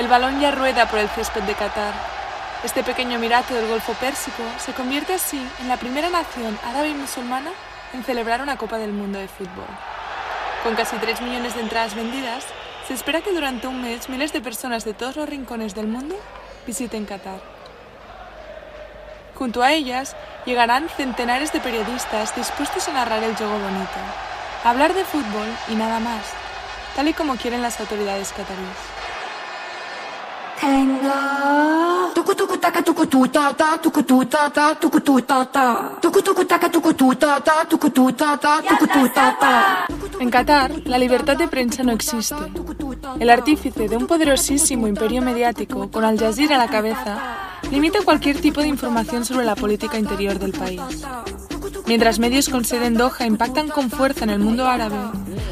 El 0.00 0.08
balón 0.08 0.40
ya 0.40 0.50
rueda 0.50 0.86
por 0.88 0.98
el 0.98 1.10
césped 1.10 1.42
de 1.42 1.52
Qatar. 1.52 1.92
Este 2.64 2.82
pequeño 2.82 3.16
emirato 3.16 3.52
del 3.52 3.68
Golfo 3.68 3.92
Pérsico 3.92 4.42
se 4.58 4.72
convierte 4.72 5.12
así 5.12 5.46
en 5.60 5.68
la 5.68 5.76
primera 5.76 6.08
nación 6.08 6.58
árabe 6.64 6.88
y 6.88 6.94
musulmana 6.94 7.50
en 7.92 8.02
celebrar 8.02 8.40
una 8.40 8.56
Copa 8.56 8.78
del 8.78 8.94
Mundo 8.94 9.18
de 9.18 9.28
fútbol. 9.28 9.66
Con 10.62 10.74
casi 10.74 10.96
3 10.96 11.20
millones 11.20 11.54
de 11.54 11.60
entradas 11.60 11.94
vendidas, 11.94 12.46
se 12.88 12.94
espera 12.94 13.20
que 13.20 13.34
durante 13.34 13.66
un 13.66 13.82
mes 13.82 14.08
miles 14.08 14.32
de 14.32 14.40
personas 14.40 14.86
de 14.86 14.94
todos 14.94 15.16
los 15.16 15.28
rincones 15.28 15.74
del 15.74 15.86
mundo 15.86 16.16
visiten 16.66 17.04
Qatar. 17.04 17.42
Junto 19.34 19.62
a 19.62 19.72
ellas 19.72 20.16
llegarán 20.46 20.88
centenares 20.88 21.52
de 21.52 21.60
periodistas 21.60 22.34
dispuestos 22.34 22.88
a 22.88 22.94
narrar 22.94 23.22
el 23.22 23.36
juego 23.36 23.58
bonito, 23.58 24.00
hablar 24.64 24.94
de 24.94 25.04
fútbol 25.04 25.48
y 25.68 25.74
nada 25.74 26.00
más, 26.00 26.24
tal 26.96 27.06
y 27.06 27.12
como 27.12 27.36
quieren 27.36 27.60
las 27.60 27.78
autoridades 27.80 28.30
cataríes. 28.30 28.99
En 40.20 40.30
Qatar, 40.30 40.72
la 40.84 40.98
libertad 40.98 41.36
de 41.36 41.48
prensa 41.48 41.82
no 41.82 41.92
existe. 41.92 42.34
El 43.18 43.30
artífice 43.30 43.88
de 43.88 43.96
un 43.96 44.06
poderosísimo 44.06 44.86
imperio 44.86 45.22
mediático, 45.22 45.90
con 45.90 46.04
Al 46.04 46.18
Jazeera 46.18 46.56
a 46.56 46.58
la 46.58 46.68
cabeza, 46.68 47.18
limita 47.70 48.00
cualquier 48.04 48.40
tipo 48.40 48.60
de 48.60 48.68
información 48.68 49.24
sobre 49.24 49.46
la 49.46 49.54
política 49.54 49.98
interior 49.98 50.38
del 50.38 50.52
país. 50.52 50.80
Mientras 51.90 52.20
medios 52.20 52.48
con 52.48 52.64
sede 52.64 52.86
en 52.86 52.94
Doha 52.94 53.26
impactan 53.26 53.68
con 53.68 53.90
fuerza 53.90 54.22
en 54.22 54.30
el 54.30 54.38
mundo 54.38 54.68
árabe, 54.68 54.94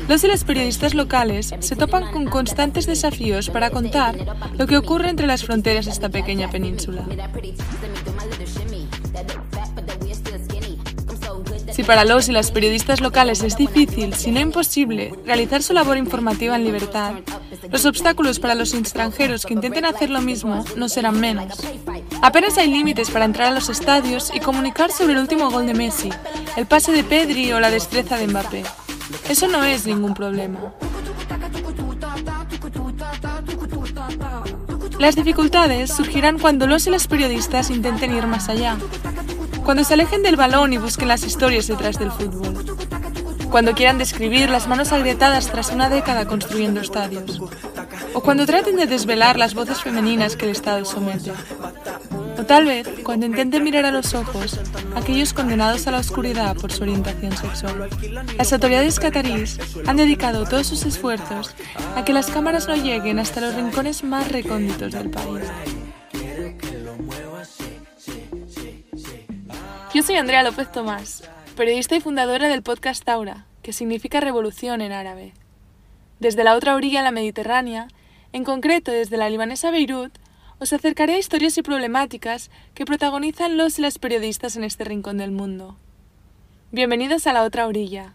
los 0.07 0.23
y 0.23 0.29
las 0.29 0.45
periodistas 0.45 0.95
locales 0.95 1.53
se 1.59 1.75
topan 1.75 2.13
con 2.13 2.27
constantes 2.27 2.87
desafíos 2.87 3.51
para 3.51 3.71
contar 3.71 4.15
lo 4.57 4.69
que 4.69 4.77
ocurre 4.77 5.11
entre 5.11 5.27
las 5.27 5.43
fronteras 5.43 5.87
de 5.87 5.91
esta 5.91 6.11
pequeña 6.11 6.49
península. 6.49 7.05
Si 11.73 11.83
para 11.83 12.05
los 12.05 12.29
y 12.29 12.33
las 12.33 12.53
periodistas 12.53 13.01
locales 13.01 13.43
es 13.43 13.57
difícil, 13.57 14.15
si 14.15 14.31
no 14.31 14.39
imposible, 14.39 15.15
realizar 15.27 15.65
su 15.65 15.73
labor 15.73 15.97
informativa 15.99 16.55
en 16.55 16.63
libertad, 16.63 17.15
los 17.69 17.85
obstáculos 17.85 18.39
para 18.39 18.55
los 18.55 18.75
extranjeros 18.75 19.45
que 19.45 19.55
intenten 19.55 19.87
hacer 19.87 20.09
lo 20.09 20.21
mismo 20.21 20.65
no 20.77 20.89
serán 20.89 21.19
menos. 21.19 21.59
Apenas 22.21 22.59
hay 22.59 22.69
límites 22.69 23.11
para 23.11 23.25
entrar 23.25 23.49
a 23.49 23.55
los 23.55 23.69
estadios 23.69 24.31
y 24.35 24.41
comunicar 24.41 24.91
sobre 24.91 25.13
el 25.13 25.21
último 25.21 25.51
gol 25.51 25.67
de 25.67 25.75
Messi, 25.75 26.11
el 26.57 26.67
pase 26.67 26.93
de 26.93 27.05
Pedri 27.05 27.53
o 27.53 27.61
la 27.61 27.71
destreza 27.71 28.17
de 28.17 28.27
Mbappé. 28.27 28.65
Eso 29.29 29.47
no 29.47 29.63
es 29.63 29.87
ningún 29.87 30.15
problema. 30.15 30.59
Las 34.99 35.15
dificultades 35.15 35.93
surgirán 35.93 36.41
cuando 36.41 36.67
los 36.67 36.87
y 36.89 36.91
las 36.91 37.07
periodistas 37.07 37.71
intenten 37.71 38.15
ir 38.17 38.27
más 38.27 38.49
allá, 38.49 38.77
cuando 39.65 39.85
se 39.85 39.95
alejen 39.95 40.23
del 40.23 40.37
balón 40.37 40.73
y 40.73 40.79
busquen 40.79 41.09
las 41.09 41.23
historias 41.23 41.69
detrás 41.69 41.99
del 41.99 42.11
fútbol. 42.11 42.77
Cuando 43.51 43.75
quieran 43.75 43.97
describir 43.97 44.51
las 44.51 44.67
manos 44.67 44.93
agrietadas 44.93 45.51
tras 45.51 45.71
una 45.71 45.89
década 45.89 46.27
construyendo 46.27 46.81
estadios. 46.81 47.41
O 48.13 48.21
cuando 48.21 48.45
traten 48.45 48.77
de 48.77 48.87
desvelar 48.87 49.39
las 49.39 49.55
voces 49.55 49.81
femeninas 49.81 50.37
que 50.37 50.47
el 50.47 50.53
Estado 50.53 50.85
somete. 50.85 51.33
Tal 52.49 52.65
vez 52.65 52.89
cuando 53.05 53.27
intenten 53.27 53.63
mirar 53.63 53.85
a 53.85 53.91
los 53.91 54.15
ojos 54.15 54.59
aquellos 54.97 55.35
condenados 55.35 55.87
a 55.87 55.91
la 55.91 55.99
oscuridad 55.99 56.57
por 56.57 56.73
su 56.73 56.83
orientación 56.83 57.37
sexual. 57.37 57.91
Las 58.39 58.53
autoridades 58.55 58.99
cataríes 58.99 59.59
han 59.87 59.99
dedicado 59.99 60.47
todos 60.47 60.67
sus 60.67 60.87
esfuerzos 60.87 61.55
a 61.95 62.07
que 62.07 62.15
las 62.15 62.29
cámaras 62.29 62.67
no 62.67 62.75
lleguen 62.75 63.19
hasta 63.19 63.43
los 63.43 63.55
rincones 63.55 64.03
más 64.03 64.33
recónditos 64.33 64.93
del 64.93 65.11
país. 65.11 65.45
Yo 69.93 70.03
soy 70.03 70.17
Andrea 70.17 70.43
López 70.43 70.73
Tomás, 70.73 71.29
periodista 71.55 71.97
y 71.97 72.01
fundadora 72.01 72.49
del 72.49 72.63
podcast 72.63 73.05
Taura, 73.05 73.45
que 73.63 73.75
significa 73.75 74.21
revolución 74.21 74.81
en 74.81 74.93
árabe. 74.93 75.35
Desde 76.19 76.45
la 76.45 76.55
otra 76.55 76.75
orilla, 76.75 77.03
la 77.03 77.11
Mediterránea, 77.11 77.89
en 78.33 78.45
concreto 78.45 78.91
desde 78.91 79.19
la 79.19 79.29
libanesa 79.29 79.71
Beirut, 79.71 80.13
os 80.61 80.73
acercaré 80.73 81.15
a 81.15 81.19
historias 81.19 81.57
y 81.57 81.63
problemáticas 81.63 82.51
que 82.75 82.85
protagonizan 82.85 83.57
los 83.57 83.79
y 83.79 83.83
las 83.83 83.99
periodistas 83.99 84.57
en 84.57 84.65
este 84.65 84.85
rincón 84.85 85.19
del 85.19 85.31
mundo. 85.31 85.77
Bienvenidos 86.73 87.27
a 87.27 87.33
la 87.33 87.45
otra 87.45 87.67
orilla, 87.67 88.15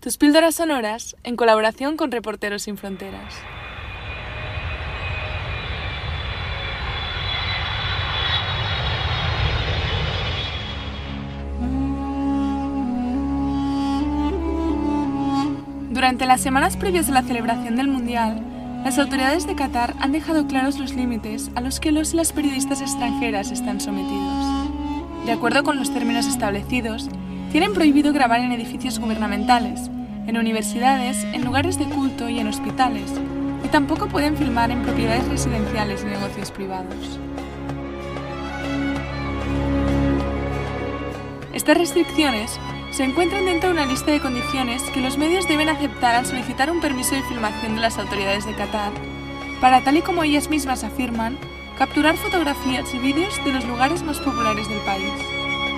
tus 0.00 0.18
píldoras 0.18 0.56
sonoras 0.56 1.16
en 1.22 1.36
colaboración 1.36 1.96
con 1.96 2.10
Reporteros 2.10 2.62
Sin 2.62 2.76
Fronteras. 2.76 3.34
Durante 15.90 16.26
las 16.26 16.40
semanas 16.40 16.76
previas 16.76 17.08
a 17.08 17.12
la 17.12 17.22
celebración 17.22 17.76
del 17.76 17.86
Mundial, 17.86 18.53
las 18.84 18.98
autoridades 18.98 19.46
de 19.46 19.54
Qatar 19.54 19.94
han 19.98 20.12
dejado 20.12 20.46
claros 20.46 20.78
los 20.78 20.92
límites 20.92 21.50
a 21.54 21.62
los 21.62 21.80
que 21.80 21.90
los 21.90 22.12
y 22.12 22.16
las 22.18 22.34
periodistas 22.34 22.82
extranjeras 22.82 23.50
están 23.50 23.80
sometidos. 23.80 24.68
De 25.24 25.32
acuerdo 25.32 25.64
con 25.64 25.78
los 25.78 25.90
términos 25.90 26.26
establecidos, 26.26 27.08
tienen 27.50 27.72
prohibido 27.72 28.12
grabar 28.12 28.40
en 28.40 28.52
edificios 28.52 28.98
gubernamentales, 28.98 29.90
en 30.26 30.36
universidades, 30.36 31.24
en 31.32 31.46
lugares 31.46 31.78
de 31.78 31.86
culto 31.86 32.28
y 32.28 32.38
en 32.40 32.48
hospitales, 32.48 33.10
y 33.64 33.68
tampoco 33.68 34.06
pueden 34.08 34.36
filmar 34.36 34.70
en 34.70 34.82
propiedades 34.82 35.26
residenciales 35.28 36.02
y 36.02 36.06
negocios 36.06 36.50
privados. 36.50 37.18
Estas 41.54 41.78
restricciones 41.78 42.60
se 42.94 43.02
encuentran 43.02 43.44
dentro 43.44 43.70
de 43.70 43.74
una 43.74 43.86
lista 43.86 44.12
de 44.12 44.20
condiciones 44.20 44.80
que 44.82 45.00
los 45.00 45.18
medios 45.18 45.48
deben 45.48 45.68
aceptar 45.68 46.14
al 46.14 46.26
solicitar 46.26 46.70
un 46.70 46.80
permiso 46.80 47.16
de 47.16 47.24
filmación 47.24 47.74
de 47.74 47.80
las 47.80 47.98
autoridades 47.98 48.46
de 48.46 48.54
Qatar, 48.54 48.92
para, 49.60 49.82
tal 49.82 49.96
y 49.96 50.02
como 50.02 50.22
ellas 50.22 50.48
mismas 50.48 50.84
afirman, 50.84 51.36
capturar 51.76 52.16
fotografías 52.16 52.94
y 52.94 52.98
vídeos 52.98 53.44
de 53.44 53.52
los 53.52 53.64
lugares 53.64 54.04
más 54.04 54.20
populares 54.20 54.68
del 54.68 54.78
país. 54.82 55.12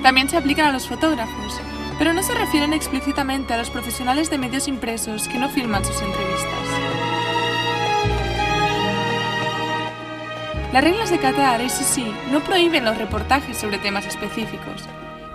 También 0.03 0.29
se 0.29 0.37
aplican 0.37 0.67
a 0.67 0.73
los 0.73 0.87
fotógrafos, 0.87 1.59
pero 1.99 2.13
no 2.13 2.23
se 2.23 2.35
refieren 2.35 2.75
explícitamente 2.75 3.55
a 3.55 3.57
los 3.57 3.71
profesionales 3.71 4.29
de 4.29 4.37
medios 4.37 4.69
impresos 4.69 5.27
que 5.27 5.39
no 5.39 5.49
filman 5.49 5.87
sus 5.87 6.03
entrevistas. 6.03 6.69
Las 10.71 10.85
reglas 10.85 11.09
de 11.09 11.19
Qatar, 11.19 11.63
eso 11.63 11.83
sí, 11.83 12.07
no 12.31 12.41
prohíben 12.41 12.85
los 12.85 12.99
reportajes 12.99 13.57
sobre 13.57 13.79
temas 13.79 14.05
específicos, 14.05 14.85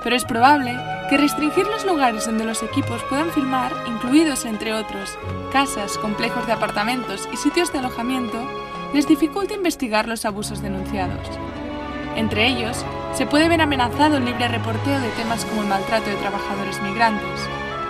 pero 0.04 0.16
es 0.16 0.26
probable 0.26 0.78
que 1.12 1.18
restringir 1.18 1.68
los 1.68 1.86
lugares 1.86 2.26
donde 2.26 2.46
los 2.46 2.64
equipos 2.64 3.04
puedan 3.10 3.32
filmar, 3.32 3.74
incluidos 3.86 4.46
entre 4.46 4.74
otros 4.74 5.18
casas, 5.52 5.98
complejos 5.98 6.48
de 6.48 6.54
apartamentos 6.54 7.28
y 7.34 7.36
sitios 7.36 7.74
de 7.74 7.80
alojamiento, 7.80 8.40
les 8.94 9.10
dificulte 9.10 9.56
investigar 9.56 10.08
los 10.08 10.24
abusos 10.24 10.62
denunciados. 10.62 11.28
Entre 12.16 12.48
ellos, 12.48 12.86
se 13.14 13.26
puede 13.26 13.50
ver 13.50 13.60
amenazado 13.60 14.16
el 14.16 14.24
libre 14.24 14.48
reporteo 14.48 15.02
de 15.02 15.10
temas 15.10 15.44
como 15.44 15.64
el 15.64 15.68
maltrato 15.68 16.10
de 16.10 16.16
trabajadores 16.16 16.82
migrantes, 16.82 17.42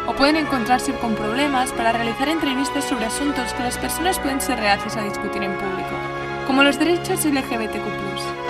o 0.08 0.14
pueden 0.14 0.38
encontrarse 0.38 0.92
con 0.94 1.14
problemas 1.14 1.72
para 1.74 1.92
realizar 1.92 2.28
entrevistas 2.28 2.86
sobre 2.86 3.06
asuntos 3.06 3.54
que 3.54 3.62
las 3.62 3.78
personas 3.78 4.18
pueden 4.18 4.42
ser 4.42 4.58
reacias 4.58 4.98
a 4.98 5.04
discutir 5.04 5.44
en 5.44 5.54
público, 5.54 5.96
como 6.48 6.64
los 6.64 6.80
derechos 6.80 7.24
LGBTQ. 7.24 8.41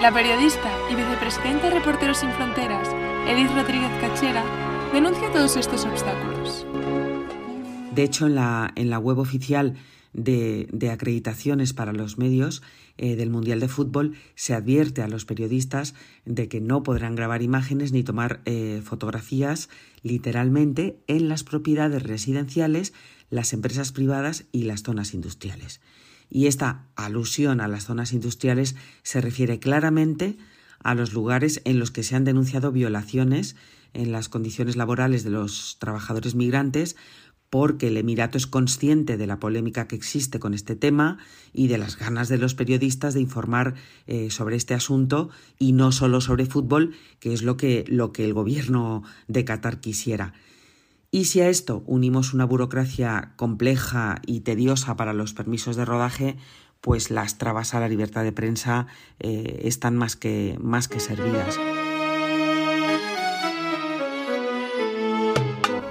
La 0.00 0.14
periodista 0.14 0.72
y 0.90 0.94
vicepresidenta 0.94 1.68
de 1.68 1.78
Reporteros 1.78 2.20
Sin 2.20 2.30
Fronteras, 2.30 2.88
Edith 3.28 3.50
Rodríguez 3.50 3.90
Cachera, 4.00 4.42
denuncia 4.94 5.30
todos 5.30 5.58
estos 5.58 5.84
obstáculos. 5.84 6.64
De 7.94 8.02
hecho, 8.02 8.26
en 8.26 8.34
la, 8.34 8.72
en 8.76 8.88
la 8.88 8.98
web 8.98 9.18
oficial 9.18 9.74
de, 10.14 10.88
acreditaciones 10.90 11.74
para 11.74 11.92
los 11.92 12.16
medios 12.16 12.62
eh, 12.96 13.14
del 13.14 13.28
Mundial 13.28 13.60
de 13.60 13.68
Fútbol 13.68 14.16
se 14.36 14.54
advierte 14.54 15.02
a 15.02 15.08
los 15.08 15.26
periodistas 15.26 15.94
de 16.24 16.48
que 16.48 16.62
no 16.62 16.82
podrán 16.82 17.14
grabar 17.14 17.42
imágenes 17.42 17.92
ni 17.92 18.02
tomar 18.02 18.40
eh, 18.46 18.80
fotografías 18.82 19.68
literalmente 20.02 20.96
en 21.08 21.28
las 21.28 21.44
propiedades 21.44 22.02
residenciales, 22.02 22.94
las 23.28 23.52
empresas 23.52 23.92
privadas 23.92 24.46
y 24.50 24.62
las 24.62 24.82
zonas 24.82 25.12
industriales 25.12 25.82
y 26.30 26.46
esta 26.46 26.86
alusión 26.96 27.60
a 27.60 27.68
las 27.68 27.84
zonas 27.84 28.12
industriales 28.12 28.76
se 29.02 29.20
refiere 29.20 29.58
claramente 29.58 30.38
a 30.82 30.94
los 30.94 31.12
lugares 31.12 31.60
en 31.64 31.78
los 31.78 31.90
que 31.90 32.02
se 32.02 32.16
han 32.16 32.24
denunciado 32.24 32.72
violaciones 32.72 33.56
en 33.92 34.12
las 34.12 34.28
condiciones 34.28 34.76
laborales 34.76 35.24
de 35.24 35.30
los 35.30 35.76
trabajadores 35.80 36.34
migrantes 36.34 36.96
porque 37.50 37.88
el 37.88 37.96
Emirato 37.96 38.38
es 38.38 38.46
consciente 38.46 39.16
de 39.16 39.26
la 39.26 39.40
polémica 39.40 39.88
que 39.88 39.96
existe 39.96 40.38
con 40.38 40.54
este 40.54 40.76
tema 40.76 41.18
y 41.52 41.66
de 41.66 41.78
las 41.78 41.98
ganas 41.98 42.28
de 42.28 42.38
los 42.38 42.54
periodistas 42.54 43.12
de 43.12 43.20
informar 43.20 43.74
eh, 44.06 44.30
sobre 44.30 44.54
este 44.54 44.72
asunto 44.72 45.30
y 45.58 45.72
no 45.72 45.90
solo 45.90 46.20
sobre 46.20 46.46
fútbol, 46.46 46.94
que 47.18 47.32
es 47.32 47.42
lo 47.42 47.56
que, 47.56 47.84
lo 47.88 48.12
que 48.12 48.24
el 48.24 48.34
gobierno 48.34 49.02
de 49.26 49.44
Qatar 49.44 49.80
quisiera. 49.80 50.32
Y 51.12 51.24
si 51.24 51.40
a 51.40 51.48
esto 51.48 51.82
unimos 51.86 52.34
una 52.34 52.44
burocracia 52.44 53.32
compleja 53.36 54.20
y 54.26 54.40
tediosa 54.40 54.96
para 54.96 55.12
los 55.12 55.32
permisos 55.32 55.74
de 55.74 55.84
rodaje, 55.84 56.36
pues 56.80 57.10
las 57.10 57.36
trabas 57.36 57.74
a 57.74 57.80
la 57.80 57.88
libertad 57.88 58.22
de 58.22 58.32
prensa 58.32 58.86
eh, 59.18 59.62
están 59.64 59.96
más 59.96 60.14
que, 60.14 60.56
más 60.60 60.86
que 60.86 61.00
servidas. 61.00 61.58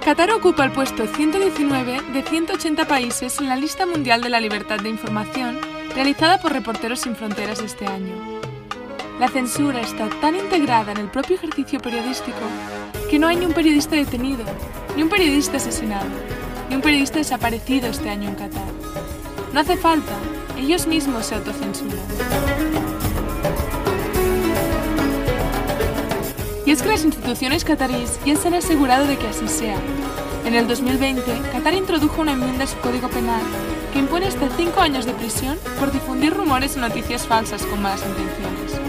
Qatar 0.02 0.30
ocupa 0.32 0.64
el 0.64 0.72
puesto 0.72 1.06
119 1.06 2.00
de 2.14 2.22
180 2.22 2.88
países 2.88 3.38
en 3.38 3.48
la 3.48 3.56
lista 3.56 3.84
mundial 3.84 4.22
de 4.22 4.30
la 4.30 4.40
libertad 4.40 4.80
de 4.80 4.88
información 4.88 5.58
realizada 5.94 6.40
por 6.40 6.52
Reporteros 6.52 7.00
sin 7.00 7.14
Fronteras 7.14 7.60
este 7.60 7.86
año. 7.86 8.40
La 9.20 9.28
censura 9.28 9.82
está 9.82 10.08
tan 10.22 10.34
integrada 10.34 10.92
en 10.92 10.98
el 10.98 11.10
propio 11.10 11.36
ejercicio 11.36 11.78
periodístico 11.78 12.38
que 13.10 13.18
no 13.18 13.26
hay 13.26 13.34
ni 13.34 13.44
un 13.44 13.52
periodista 13.52 13.96
detenido, 13.96 14.44
ni 14.94 15.02
un 15.02 15.08
periodista 15.08 15.56
asesinado, 15.56 16.06
ni 16.68 16.76
un 16.76 16.80
periodista 16.80 17.18
desaparecido 17.18 17.88
este 17.88 18.08
año 18.08 18.28
en 18.28 18.36
Qatar. 18.36 18.62
No 19.52 19.58
hace 19.58 19.76
falta, 19.76 20.12
ellos 20.56 20.86
mismos 20.86 21.26
se 21.26 21.34
autocensuran. 21.34 21.98
Y 26.64 26.70
es 26.70 26.82
que 26.82 26.88
las 26.88 27.04
instituciones 27.04 27.64
cataríes 27.64 28.20
ya 28.24 28.36
se 28.36 28.46
han 28.46 28.54
asegurado 28.54 29.08
de 29.08 29.16
que 29.16 29.26
así 29.26 29.48
sea. 29.48 29.76
En 30.44 30.54
el 30.54 30.68
2020, 30.68 31.20
Qatar 31.50 31.74
introdujo 31.74 32.22
una 32.22 32.34
enmienda 32.34 32.62
a 32.62 32.68
su 32.68 32.76
código 32.76 33.08
penal 33.08 33.42
que 33.92 33.98
impone 33.98 34.28
hasta 34.28 34.48
cinco 34.56 34.80
años 34.80 35.04
de 35.04 35.14
prisión 35.14 35.58
por 35.80 35.90
difundir 35.90 36.32
rumores 36.32 36.76
o 36.76 36.80
noticias 36.80 37.26
falsas 37.26 37.66
con 37.66 37.82
malas 37.82 38.04
intenciones. 38.06 38.80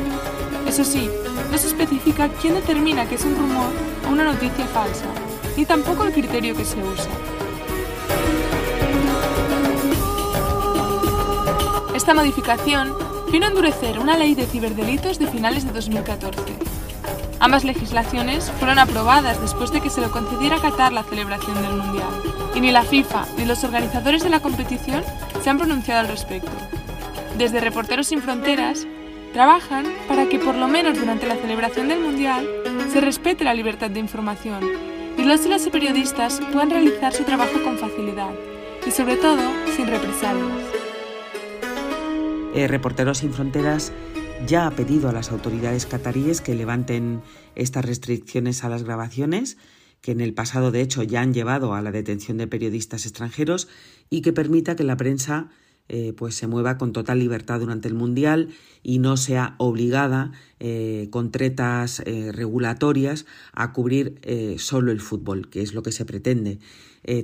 Eso 0.68 0.84
sí, 0.84 1.10
no 1.52 1.58
se 1.58 1.68
especifica 1.68 2.30
quién 2.42 2.54
determina 2.54 3.08
que 3.08 3.16
es 3.16 3.26
un 3.26 3.36
rumor 3.36 3.72
o 4.08 4.12
una 4.12 4.24
noticia 4.24 4.66
falsa, 4.68 5.06
ni 5.58 5.66
tampoco 5.66 6.06
el 6.06 6.14
criterio 6.14 6.56
que 6.56 6.64
se 6.64 6.78
usa. 6.82 7.12
Esta 11.94 12.14
modificación 12.14 12.96
vino 13.32 13.46
a 13.46 13.50
endurecer 13.50 14.00
una 14.00 14.18
ley 14.18 14.34
de 14.34 14.46
ciberdelitos 14.46 15.20
de 15.20 15.28
finales 15.28 15.66
de 15.66 15.74
2014. 15.74 16.42
Ambas 17.40 17.64
legislaciones 17.64 18.52
fueron 18.60 18.80
aprobadas 18.80 19.42
después 19.42 19.72
de 19.72 19.82
que 19.82 19.90
se 19.90 20.00
lo 20.00 20.12
concediera 20.12 20.58
a 20.58 20.62
Qatar 20.62 20.94
la 20.94 21.04
celebración 21.04 21.62
del 21.62 21.74
Mundial, 21.74 22.10
y 22.56 22.62
ni 22.62 22.72
la 22.72 22.84
FIFA 22.84 23.26
ni 23.38 23.46
los 23.46 23.64
organizadores 23.64 24.24
de 24.24 24.30
la 24.30 24.40
competición 24.40 25.04
se 25.44 25.50
han 25.50 25.58
pronunciado 25.58 26.00
al 26.00 26.08
respecto. 26.08 26.52
Desde 27.38 27.60
Reporteros 27.60 28.08
sin 28.08 28.22
Fronteras 28.22 28.86
trabajan 29.34 29.86
para 30.08 30.28
que 30.28 30.40
por 30.40 30.56
lo 30.56 30.68
menos 30.68 31.00
durante 31.00 31.28
la 31.28 31.36
celebración 31.36 31.88
del 31.88 32.02
Mundial 32.02 32.48
se 32.92 33.02
respete 33.02 33.44
la 33.44 33.54
libertad 33.54 33.90
de 33.90 34.00
información 34.00 34.64
y 35.18 35.24
los 35.24 35.46
y 35.46 35.70
periodistas 35.70 36.42
puedan 36.52 36.70
realizar 36.70 37.14
su 37.14 37.24
trabajo 37.24 37.62
con 37.64 37.78
facilidad 37.78 38.34
y 38.86 38.92
sobre 38.92 39.18
todo 39.18 39.42
sin 39.76 39.88
represalias. 39.88 40.52
Eh, 42.54 42.68
Reporteros 42.68 43.20
sin 43.20 43.34
Fronteras 43.34 43.94
ya 44.48 44.68
ha 44.68 44.72
pedido 44.72 45.10
a 45.10 45.14
las 45.14 45.32
autoridades 45.32 45.86
cataríes 45.86 46.42
que 46.42 46.56
levanten 46.56 47.22
estas 47.56 47.86
restricciones 47.86 48.64
a 48.64 48.70
las 48.70 48.84
grabaciones, 48.84 49.58
que 50.02 50.12
en 50.12 50.22
el 50.22 50.34
pasado 50.34 50.72
de 50.72 50.82
hecho 50.82 51.04
ya 51.04 51.22
han 51.22 51.34
llevado 51.34 51.76
a 51.76 51.82
la 51.82 51.92
detención 51.92 52.38
de 52.38 52.48
periodistas 52.48 53.06
extranjeros 53.06 53.68
y 54.10 54.22
que 54.22 54.34
permita 54.34 54.76
que 54.76 54.84
la 54.84 54.98
prensa 54.98 55.50
eh, 55.94 56.14
pues 56.16 56.36
se 56.36 56.48
mueva 56.48 56.78
con 56.78 56.94
total 56.94 57.20
libertad 57.20 57.60
durante 57.60 57.90
el 57.90 57.96
Mundial 57.96 58.48
y 58.82 59.00
no 59.00 59.18
sea 59.18 59.56
obligada 59.58 60.32
eh, 60.62 61.10
con 61.12 61.32
tretas 61.32 62.02
eh, 62.06 62.32
regulatorias 62.32 63.26
a 63.52 63.74
cubrir 63.74 64.22
solo 64.58 64.94
el 64.94 65.02
fútbol, 65.02 65.50
que 65.50 65.62
es 65.62 65.74
lo 65.74 65.84
que 65.84 65.92
se 65.92 66.06
pretende. 66.06 66.60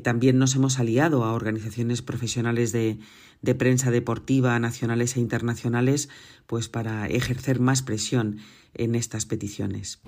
también 0.03 0.37
nos 0.37 0.53
hemos 0.55 0.79
aliado 0.79 1.23
a 1.23 1.31
organizaciones 1.31 2.01
profesionales 2.01 2.73
de, 2.73 2.97
de 3.41 3.55
prensa 3.55 3.89
deportiva 3.89 4.59
nacionales 4.59 5.15
e 5.15 5.21
internacionales 5.21 6.09
pues 6.45 6.67
para 6.67 7.07
ejercer 7.07 7.61
más 7.61 7.83
presión 7.83 8.39
en 8.73 8.95
estas 8.95 9.25
peticiones. 9.25 10.01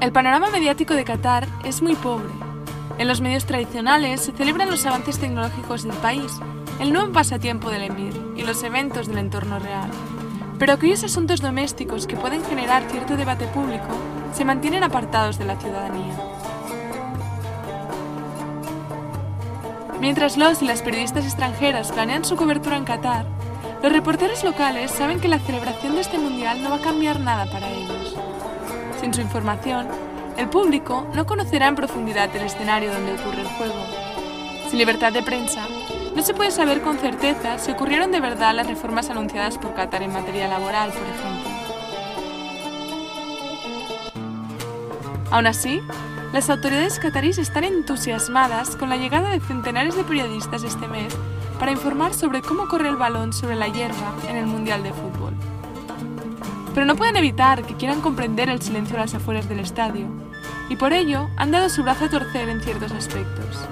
El 0.00 0.12
panorama 0.12 0.48
mediático 0.48 0.94
de 0.94 1.04
Qatar 1.04 1.46
es 1.62 1.82
muy 1.82 1.94
pobre. 1.94 2.30
En 2.96 3.06
los 3.06 3.20
medios 3.20 3.44
tradicionales 3.44 4.22
se 4.22 4.32
celebran 4.32 4.70
los 4.70 4.86
avances 4.86 5.18
tecnológicos 5.18 5.82
del 5.82 5.92
país, 5.98 6.32
el 6.80 6.94
nuevo 6.94 7.12
pasatiempo 7.12 7.68
del 7.68 7.82
emir 7.82 8.18
y 8.34 8.42
los 8.42 8.62
eventos 8.62 9.08
del 9.08 9.18
entorno 9.18 9.58
real. 9.58 9.90
Pero 10.58 10.72
aquellos 10.72 11.04
asuntos 11.04 11.42
domésticos 11.42 12.06
que 12.06 12.16
pueden 12.16 12.42
generar 12.46 12.82
cierto 12.90 13.18
debate 13.18 13.46
público 13.48 13.88
se 14.32 14.46
mantienen 14.46 14.84
apartados 14.84 15.38
de 15.38 15.44
la 15.44 15.56
ciudadanía. 15.56 16.14
Mientras 20.00 20.38
los 20.38 20.62
y 20.62 20.64
las 20.64 20.80
periodistas 20.80 21.26
extranjeras 21.26 21.92
planean 21.92 22.24
su 22.24 22.36
cobertura 22.36 22.78
en 22.78 22.84
Qatar, 22.84 23.26
los 23.82 23.92
reporteros 23.92 24.44
locales 24.44 24.92
saben 24.92 25.20
que 25.20 25.28
la 25.28 25.40
celebración 25.40 25.94
de 25.94 26.00
este 26.00 26.18
mundial 26.18 26.62
no 26.62 26.70
va 26.70 26.76
a 26.76 26.80
cambiar 26.80 27.20
nada 27.20 27.44
para 27.52 27.68
ellos. 27.68 27.99
Sin 29.00 29.14
su 29.14 29.22
información, 29.22 29.88
el 30.36 30.50
público 30.50 31.08
no 31.14 31.24
conocerá 31.24 31.68
en 31.68 31.74
profundidad 31.74 32.28
el 32.36 32.42
escenario 32.42 32.92
donde 32.92 33.14
ocurre 33.14 33.40
el 33.40 33.46
juego. 33.46 33.86
Sin 34.68 34.78
libertad 34.78 35.10
de 35.10 35.22
prensa, 35.22 35.66
no 36.14 36.22
se 36.22 36.34
puede 36.34 36.50
saber 36.50 36.82
con 36.82 36.98
certeza 36.98 37.58
si 37.58 37.70
ocurrieron 37.70 38.12
de 38.12 38.20
verdad 38.20 38.54
las 38.54 38.66
reformas 38.66 39.08
anunciadas 39.08 39.56
por 39.56 39.74
Qatar 39.74 40.02
en 40.02 40.12
materia 40.12 40.48
laboral, 40.48 40.90
por 40.92 41.02
ejemplo. 41.02 41.50
Aún 45.30 45.46
así, 45.46 45.80
las 46.34 46.50
autoridades 46.50 46.98
cataríes 46.98 47.38
están 47.38 47.64
entusiasmadas 47.64 48.76
con 48.76 48.90
la 48.90 48.98
llegada 48.98 49.30
de 49.30 49.40
centenares 49.40 49.96
de 49.96 50.04
periodistas 50.04 50.62
este 50.62 50.86
mes 50.88 51.16
para 51.58 51.72
informar 51.72 52.12
sobre 52.12 52.42
cómo 52.42 52.68
corre 52.68 52.90
el 52.90 52.96
balón 52.96 53.32
sobre 53.32 53.56
la 53.56 53.68
hierba 53.68 54.14
en 54.28 54.36
el 54.36 54.46
Mundial 54.46 54.82
de 54.82 54.92
Fútbol 54.92 55.09
pero 56.74 56.86
no 56.86 56.96
pueden 56.96 57.16
evitar 57.16 57.64
que 57.64 57.76
quieran 57.76 58.00
comprender 58.00 58.48
el 58.48 58.62
silencio 58.62 58.96
a 58.96 59.00
las 59.00 59.14
afueras 59.14 59.48
del 59.48 59.60
estadio, 59.60 60.06
y 60.68 60.76
por 60.76 60.92
ello 60.92 61.28
han 61.36 61.50
dado 61.50 61.68
su 61.68 61.82
brazo 61.82 62.06
a 62.06 62.10
torcer 62.10 62.48
en 62.48 62.60
ciertos 62.60 62.92
aspectos. 62.92 63.68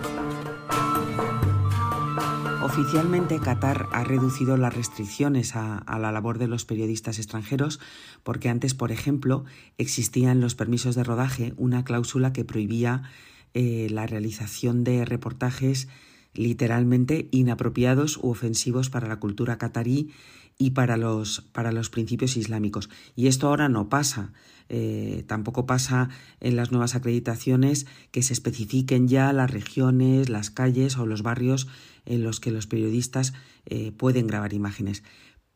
Oficialmente 2.63 3.39
Qatar 3.39 3.87
ha 3.93 4.05
reducido 4.05 4.57
las 4.57 4.75
restricciones 4.75 5.57
a, 5.57 5.83
la 5.99 6.13
labor 6.13 6.39
de 6.39 6.49
los 6.49 6.65
periodistas 6.65 7.19
extranjeros 7.19 7.81
porque 8.25 8.51
antes, 8.51 8.75
por 8.75 8.93
ejemplo, 8.93 9.45
existía 9.79 10.33
en 10.33 10.41
los 10.41 10.55
permisos 10.55 10.95
de 10.95 11.03
rodaje 11.03 11.55
una 11.57 11.85
cláusula 11.85 12.33
que 12.33 12.45
prohibía 12.45 13.05
eh, 13.55 13.87
la 13.91 14.07
realización 14.07 14.85
de 14.85 15.05
reportajes 15.05 15.89
literalmente 16.35 17.29
inapropiados 17.31 18.19
u 18.19 18.29
ofensivos 18.31 18.91
para 18.91 19.09
la 19.09 19.17
cultura 19.17 19.57
catarí 19.57 20.11
y 20.59 20.71
para 20.71 20.97
los, 20.97 21.41
para 21.53 21.73
los 21.73 21.89
principios 21.89 22.37
islámicos. 22.37 22.91
Y 23.15 23.29
esto 23.29 23.49
ahora 23.49 23.69
no 23.69 23.89
pasa. 23.89 24.33
Eh, 24.69 25.25
tampoco 25.27 25.65
pasa 25.65 26.11
en 26.41 26.57
las 26.57 26.73
nuevas 26.73 26.95
acreditaciones 26.95 27.87
que 28.11 28.23
se 28.23 28.35
especifiquen 28.35 29.09
ya 29.09 29.33
las 29.33 29.51
regiones, 29.51 30.29
las 30.29 30.51
calles 30.51 30.99
o 30.99 31.07
los 31.07 31.23
barrios 31.23 31.69
en 32.05 32.23
los 32.23 32.41
que 32.41 32.51
los 32.51 32.67
periodistas 32.67 33.33
eh, 33.67 33.93
pueden 33.93 34.27
grabar 34.27 34.53
imágenes. 34.53 35.05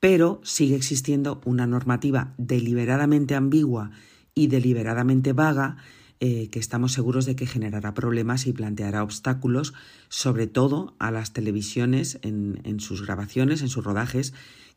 Pero 0.00 0.40
sigue 0.44 0.76
existiendo 0.76 1.40
una 1.44 1.66
normativa 1.66 2.32
deliberadamente 2.38 3.34
ambigua 3.34 3.90
y 4.34 4.46
deliberadamente 4.46 5.32
vaga 5.32 5.76
eh, 6.20 6.48
que 6.50 6.60
estamos 6.60 6.92
seguros 6.92 7.26
de 7.26 7.34
que 7.34 7.46
generará 7.46 7.94
problemas 7.94 8.46
y 8.46 8.52
planteará 8.52 9.02
obstáculos, 9.02 9.74
sobre 10.08 10.46
todo 10.46 10.94
a 11.00 11.10
las 11.10 11.32
televisiones 11.32 12.18
en, 12.22 12.60
en 12.64 12.78
sus 12.80 13.04
grabaciones, 13.04 13.60
en 13.60 13.68
sus 13.68 13.84
rodajes, 13.84 14.32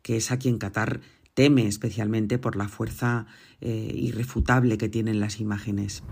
que 0.05 0.17
es 0.17 0.31
a 0.31 0.37
quien 0.37 0.59
Qatar 0.59 1.01
teme 1.33 1.65
especialmente 1.65 2.37
por 2.37 2.55
la 2.55 2.67
fuerza 2.67 3.25
eh, 3.59 3.91
irrefutable 3.91 4.77
que 4.77 4.87
tienen 4.87 5.19
las 5.19 5.39
imágenes. 5.39 6.03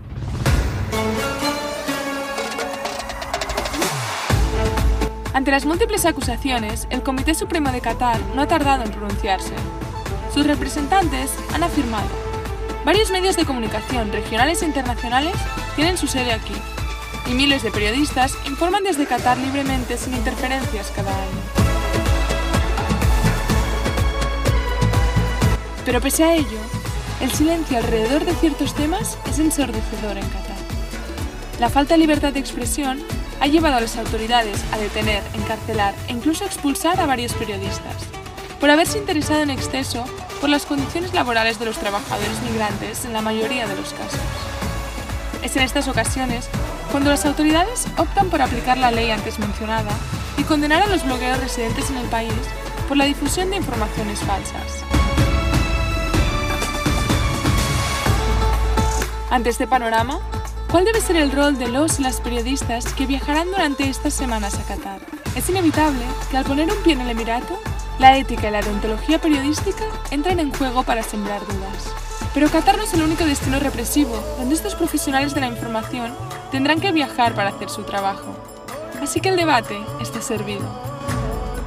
Ante 5.32 5.52
las 5.52 5.64
múltiples 5.64 6.06
acusaciones, 6.06 6.88
el 6.90 7.04
Comité 7.04 7.36
Supremo 7.36 7.70
de 7.70 7.80
Qatar 7.80 8.20
no 8.34 8.42
ha 8.42 8.48
tardado 8.48 8.82
en 8.82 8.90
pronunciarse. 8.90 9.54
Sus 10.32 10.44
representantes 10.44 11.30
han 11.52 11.62
afirmado, 11.62 12.08
varios 12.84 13.12
medios 13.12 13.36
de 13.36 13.44
comunicación 13.44 14.10
regionales 14.10 14.60
e 14.62 14.66
internacionales 14.66 15.36
tienen 15.76 15.98
su 15.98 16.08
sede 16.08 16.32
aquí, 16.32 16.54
y 17.30 17.34
miles 17.34 17.62
de 17.62 17.70
periodistas 17.70 18.36
informan 18.44 18.82
desde 18.82 19.06
Qatar 19.06 19.38
libremente 19.38 19.96
sin 19.96 20.14
interferencias 20.14 20.90
cada 20.96 21.14
año. 21.14 21.63
Pero 25.84 26.00
pese 26.00 26.24
a 26.24 26.34
ello, 26.34 26.58
el 27.20 27.30
silencio 27.30 27.78
alrededor 27.78 28.24
de 28.24 28.34
ciertos 28.34 28.74
temas 28.74 29.18
es 29.28 29.38
ensordecedor 29.38 30.16
en 30.16 30.26
Qatar. 30.28 30.56
La 31.60 31.70
falta 31.70 31.94
de 31.94 31.98
libertad 31.98 32.32
de 32.32 32.40
expresión 32.40 33.00
ha 33.40 33.46
llevado 33.46 33.76
a 33.76 33.80
las 33.80 33.96
autoridades 33.96 34.62
a 34.72 34.78
detener, 34.78 35.22
encarcelar 35.34 35.94
e 36.08 36.12
incluso 36.12 36.44
expulsar 36.44 37.00
a 37.00 37.06
varios 37.06 37.32
periodistas, 37.34 37.96
por 38.60 38.70
haberse 38.70 38.98
interesado 38.98 39.42
en 39.42 39.50
exceso 39.50 40.04
por 40.40 40.48
las 40.50 40.66
condiciones 40.66 41.12
laborales 41.14 41.58
de 41.58 41.66
los 41.66 41.78
trabajadores 41.78 42.40
migrantes 42.50 43.04
en 43.04 43.12
la 43.12 43.22
mayoría 43.22 43.66
de 43.66 43.76
los 43.76 43.92
casos. 43.92 44.20
Es 45.42 45.54
en 45.56 45.62
estas 45.62 45.88
ocasiones 45.88 46.48
cuando 46.90 47.10
las 47.10 47.26
autoridades 47.26 47.86
optan 47.98 48.30
por 48.30 48.40
aplicar 48.40 48.78
la 48.78 48.90
ley 48.90 49.10
antes 49.10 49.38
mencionada 49.38 49.92
y 50.38 50.44
condenar 50.44 50.82
a 50.82 50.86
los 50.86 51.04
blogueros 51.04 51.40
residentes 51.40 51.90
en 51.90 51.98
el 51.98 52.06
país 52.06 52.32
por 52.88 52.96
la 52.96 53.04
difusión 53.04 53.50
de 53.50 53.56
informaciones 53.56 54.18
falsas. 54.20 55.03
Ante 59.34 59.50
este 59.50 59.66
panorama, 59.66 60.20
¿cuál 60.70 60.84
debe 60.84 61.00
ser 61.00 61.16
el 61.16 61.32
rol 61.32 61.58
de 61.58 61.66
los 61.66 61.98
las 61.98 62.20
periodistas 62.20 62.94
que 62.94 63.04
viajarán 63.04 63.48
durante 63.48 63.88
estas 63.88 64.14
semanas 64.14 64.60
a 64.60 64.62
Qatar? 64.62 65.00
Es 65.34 65.50
inevitable 65.50 66.04
que 66.30 66.36
al 66.36 66.44
poner 66.44 66.70
un 66.70 66.80
pie 66.84 66.92
en 66.92 67.00
el 67.00 67.10
Emirato, 67.10 67.58
la 67.98 68.16
ética 68.16 68.48
y 68.48 68.52
la 68.52 68.62
deontología 68.62 69.20
periodística 69.20 69.86
entran 70.12 70.38
en 70.38 70.52
juego 70.52 70.84
para 70.84 71.02
sembrar 71.02 71.40
dudas. 71.40 71.92
Pero 72.32 72.48
Qatar 72.48 72.76
no 72.76 72.84
es 72.84 72.94
el 72.94 73.02
único 73.02 73.24
destino 73.24 73.58
represivo 73.58 74.14
donde 74.38 74.54
estos 74.54 74.76
profesionales 74.76 75.34
de 75.34 75.40
la 75.40 75.48
información 75.48 76.14
tendrán 76.52 76.78
que 76.78 76.92
viajar 76.92 77.34
para 77.34 77.48
hacer 77.48 77.70
su 77.70 77.82
trabajo. 77.82 78.36
Así 79.02 79.20
que 79.20 79.30
el 79.30 79.36
debate 79.36 79.76
está 80.00 80.22
servido. 80.22 80.62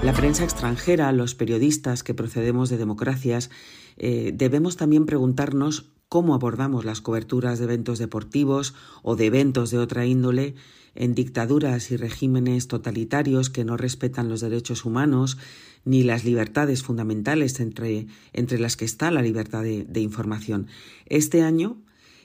La 0.04 0.14
prensa 0.14 0.46
extranjera, 0.46 1.12
los 1.12 1.36
periodistas 1.36 2.02
que 2.04 2.14
procedemos 2.14 2.70
de 2.70 2.78
democracias, 2.78 3.50
eh, 3.98 4.32
debemos 4.34 4.78
también 4.78 5.06
preguntarnos 5.06 5.97
cómo 6.10 6.34
abordamos 6.34 6.86
las 6.86 7.02
coberturas 7.02 7.60
de 7.60 7.66
eventos 7.66 8.00
deportivos 8.00 8.74
o 9.04 9.16
de 9.16 9.26
eventos 9.26 9.72
de 9.72 9.78
otra 9.78 10.06
índole 10.06 10.56
en 10.96 11.14
dictaduras 11.14 11.92
y 11.92 11.98
regímenes 11.98 12.68
totalitarios 12.68 13.50
que 13.50 13.64
no 13.64 13.78
respetan 13.78 14.30
los 14.30 14.42
derechos 14.42 14.86
humanos 14.86 15.38
ni 15.86 16.04
las 16.04 16.26
libertades 16.26 16.82
fundamentales 16.82 17.60
entre, 17.60 18.08
entre 18.34 18.60
las 18.60 18.76
que 18.78 18.86
está 18.86 19.12
la 19.12 19.22
libertad 19.22 19.64
de, 19.64 19.84
de 19.84 20.00
información. 20.02 20.68
Este 21.06 21.44
año 21.44 21.78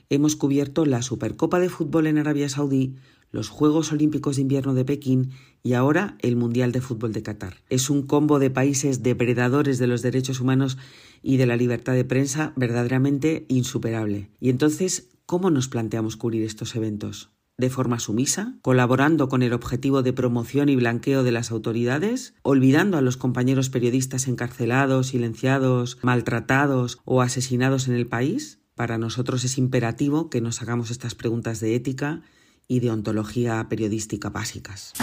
hemos 0.09 0.35
cubierto 0.35 0.85
la 0.85 1.01
Supercopa 1.01 1.59
de 1.59 1.69
Fútbol 1.69 2.07
en 2.07 2.17
Arabia 2.17 2.49
Saudí, 2.49 2.95
los 3.33 3.49
Juegos 3.49 3.91
Olímpicos 3.91 4.37
de 4.37 4.43
Invierno 4.43 4.75
de 4.75 4.85
Pekín 4.85 5.31
y 5.63 5.73
ahora 5.73 6.15
el 6.19 6.35
Mundial 6.35 6.71
de 6.71 6.81
Fútbol 6.81 7.13
de 7.13 7.23
Qatar. 7.23 7.55
Es 7.67 7.89
un 7.89 8.03
combo 8.03 8.37
de 8.37 8.51
países 8.51 9.01
depredadores 9.01 9.79
de 9.79 9.87
los 9.87 10.03
derechos 10.03 10.39
humanos 10.39 10.77
y 11.23 11.37
de 11.37 11.47
la 11.47 11.57
libertad 11.57 11.93
de 11.93 12.05
prensa 12.05 12.53
verdaderamente 12.55 13.45
insuperable. 13.49 14.29
Y 14.39 14.49
entonces, 14.49 15.09
¿cómo 15.25 15.49
nos 15.49 15.67
planteamos 15.67 16.15
cubrir 16.15 16.43
estos 16.43 16.75
eventos? 16.75 17.31
¿De 17.57 17.71
forma 17.71 17.99
sumisa? 17.99 18.55
¿Colaborando 18.61 19.29
con 19.29 19.41
el 19.41 19.53
objetivo 19.53 20.03
de 20.03 20.13
promoción 20.13 20.69
y 20.69 20.75
blanqueo 20.75 21.23
de 21.23 21.31
las 21.31 21.49
autoridades? 21.49 22.35
¿Olvidando 22.43 22.97
a 22.97 23.01
los 23.01 23.17
compañeros 23.17 23.69
periodistas 23.69 24.27
encarcelados, 24.27 25.07
silenciados, 25.07 25.97
maltratados 26.03 26.99
o 27.03 27.21
asesinados 27.21 27.87
en 27.87 27.95
el 27.95 28.05
país? 28.05 28.59
Para 28.75 28.99
nosotros 28.99 29.43
es 29.43 29.57
imperativo 29.57 30.29
que 30.29 30.41
nos 30.41 30.61
hagamos 30.61 30.91
estas 30.91 31.15
preguntas 31.15 31.59
de 31.59 31.75
ética 31.75 32.21
y 32.67 32.79
de 32.79 32.91
ontología 32.91 33.65
periodística 33.69 34.29
básicas. 34.29 34.93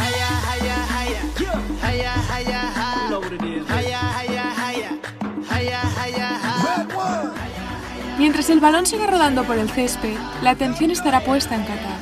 Mientras 8.19 8.51
el 8.51 8.61
balón 8.61 8.87
siga 8.87 9.07
rodando 9.07 9.45
por 9.45 9.57
el 9.57 9.71
césped, 9.71 10.17
la 10.43 10.51
atención 10.51 10.91
estará 10.91 11.25
puesta 11.25 11.55
en 11.55 11.63
Qatar. 11.63 11.99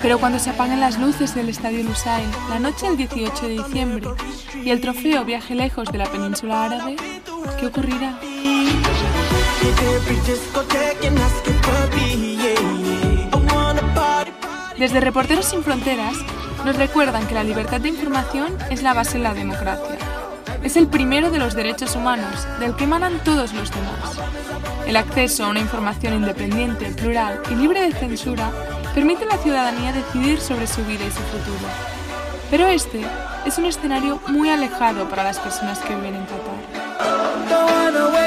Pero 0.00 0.18
cuando 0.18 0.38
se 0.38 0.50
apaguen 0.50 0.78
las 0.78 1.00
luces 1.00 1.34
del 1.34 1.48
Estadio 1.48 1.82
Lusail 1.82 2.28
la 2.48 2.60
noche 2.60 2.86
del 2.86 2.96
18 2.96 3.48
de 3.48 3.52
diciembre 3.54 4.06
y 4.54 4.70
el 4.70 4.80
trofeo 4.80 5.24
viaje 5.24 5.54
lejos 5.54 5.90
de 5.90 5.98
la 5.98 6.06
península 6.06 6.66
árabe, 6.66 6.96
¿qué 7.58 7.66
ocurrirá? 7.66 8.20
Desde 14.78 15.00
Reporteros 15.00 15.46
sin 15.46 15.62
Fronteras 15.62 16.16
nos 16.64 16.76
recuerdan 16.76 17.26
que 17.26 17.34
la 17.34 17.44
libertad 17.44 17.80
de 17.80 17.88
información 17.88 18.54
es 18.70 18.82
la 18.82 18.92
base 18.92 19.16
de 19.16 19.24
la 19.24 19.32
democracia. 19.32 19.96
Es 20.62 20.76
el 20.76 20.86
primero 20.86 21.30
de 21.30 21.38
los 21.38 21.54
derechos 21.54 21.96
humanos, 21.96 22.46
del 22.60 22.76
que 22.76 22.84
emanan 22.84 23.24
todos 23.24 23.54
los 23.54 23.70
demás. 23.70 24.20
El 24.86 24.96
acceso 24.96 25.44
a 25.44 25.48
una 25.48 25.60
información 25.60 26.14
independiente, 26.14 26.90
plural 26.90 27.40
y 27.50 27.54
libre 27.54 27.80
de 27.80 27.92
censura 27.92 28.50
permite 28.94 29.24
a 29.24 29.36
la 29.36 29.38
ciudadanía 29.38 29.92
decidir 29.92 30.40
sobre 30.40 30.66
su 30.66 30.84
vida 30.84 31.06
y 31.06 31.10
su 31.10 31.22
futuro. 31.22 31.68
Pero 32.50 32.66
este 32.66 33.00
es 33.46 33.56
un 33.56 33.64
escenario 33.64 34.20
muy 34.28 34.50
alejado 34.50 35.08
para 35.08 35.24
las 35.24 35.38
personas 35.38 35.78
que 35.78 35.94
viven 35.94 36.16
en 36.16 36.26
Qatar. 36.26 38.25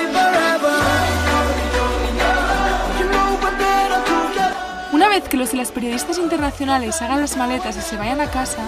Que 5.24 5.38
los 5.38 5.54
y 5.54 5.58
las 5.58 5.72
periodistas 5.72 6.18
internacionales 6.18 7.02
hagan 7.02 7.22
las 7.22 7.36
maletas 7.36 7.76
y 7.78 7.82
se 7.82 7.98
vayan 7.98 8.22
a 8.22 8.30
casa, 8.30 8.62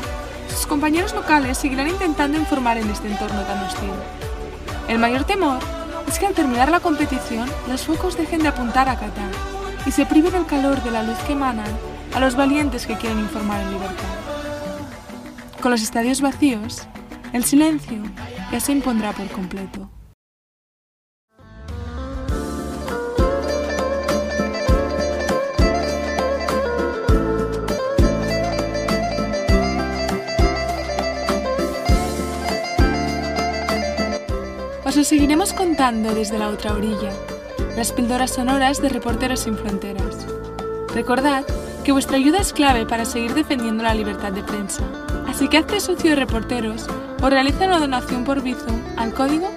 sus 0.50 0.68
compañeros 0.68 1.14
locales 1.14 1.58
seguirán 1.58 1.88
intentando 1.88 2.38
informar 2.38 2.78
en 2.78 2.90
este 2.90 3.08
entorno 3.08 3.42
tan 3.42 3.64
hostil. 3.64 3.92
El 4.88 5.00
mayor 5.00 5.24
temor 5.24 5.60
es 6.08 6.20
que 6.20 6.26
al 6.26 6.34
terminar 6.34 6.70
la 6.70 6.80
competición, 6.80 7.50
los 7.68 7.84
focos 7.84 8.18
dejen 8.18 8.42
de 8.42 8.50
apuntar 8.50 8.90
a 8.90 8.96
Qatar 8.96 9.32
y 9.86 9.92
se 9.92 10.06
prive 10.06 10.32
del 10.32 10.46
calor 10.46 10.84
de 10.84 10.92
la 10.92 11.04
luz 11.04 11.18
que 11.26 11.34
emanan 11.34 11.72
a 12.14 12.20
los 12.20 12.36
valientes 12.36 12.86
que 12.86 12.98
quieren 12.98 13.20
informar 13.20 13.62
en 13.62 13.72
libertad. 13.72 14.10
Con 15.62 15.72
los 15.72 15.82
estadios 15.82 16.22
vacíos, 16.22 16.88
el 17.34 17.46
silencio 17.46 18.04
ya 18.52 18.60
se 18.60 18.72
impondrá 18.72 19.14
por 19.14 19.28
completo. 19.30 19.90
Lo 35.02 35.06
seguiremos 35.06 35.52
contando 35.54 36.14
desde 36.14 36.38
la 36.38 36.50
otra 36.50 36.74
orilla, 36.74 37.12
las 37.76 37.92
píldoras 37.92 38.36
sonoras 38.36 38.84
de 38.84 38.90
Reporteros 38.90 39.40
sin 39.40 39.58
Fronteras. 39.58 40.28
Recordad 40.94 41.44
que 41.84 41.92
vuestra 41.92 42.18
ayuda 42.18 42.38
es 42.38 42.54
clave 42.54 42.86
para 42.86 43.06
seguir 43.06 43.34
defendiendo 43.34 43.82
la 43.82 43.96
libertad 43.96 44.32
de 44.32 44.44
prensa, 44.44 44.84
así 45.28 45.48
que 45.48 45.58
hazte 45.58 45.80
socio 45.80 46.12
de 46.12 46.18
Reporteros 46.18 46.86
o 47.20 47.30
realiza 47.32 47.66
una 47.66 47.80
donación 47.80 48.24
por 48.24 48.44
Bizum 48.44 48.80
al 48.96 49.12
código 49.12 49.50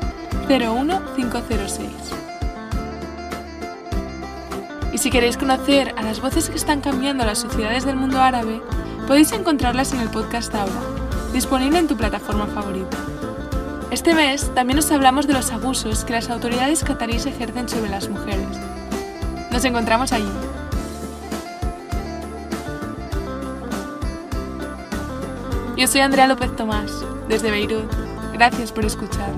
01506. 0.49 1.91
Y 4.95 4.97
si 4.97 5.11
queréis 5.11 5.37
conocer 5.37 5.93
a 5.99 6.03
las 6.03 6.23
voces 6.23 6.49
que 6.49 6.57
están 6.57 6.81
cambiando 6.81 7.27
las 7.27 7.41
sociedades 7.41 7.85
del 7.85 7.97
mundo 7.97 8.19
árabe, 8.19 8.63
podéis 9.07 9.31
encontrarlas 9.33 9.93
en 9.93 10.01
el 10.01 10.09
podcast 10.09 10.55
Ahora, 10.55 10.81
disponible 11.35 11.81
en 11.81 11.87
tu 11.87 11.99
plataforma 11.99 12.47
favorita. 12.47 12.97
Este 13.95 14.13
mes 14.13 14.53
también 14.57 14.81
os 14.81 14.91
hablamos 14.91 15.29
de 15.29 15.35
los 15.35 15.53
abusos 15.53 16.05
que 16.05 16.15
las 16.15 16.29
autoridades 16.29 16.83
cataríes 16.83 17.27
ejercen 17.27 17.69
sobre 17.69 17.91
las 17.91 18.09
mujeres. 18.09 18.49
Nos 19.53 19.65
encontramos 19.65 20.11
allí. 20.11 20.29
Yo 25.77 25.87
soy 25.87 26.01
Andrea 26.01 26.27
López 26.27 26.57
Tomás, 26.57 26.91
desde 27.29 27.53
Beirut. 27.53 27.89
Gracias 28.33 28.73
por 28.73 28.85
escuchar. 28.85 29.31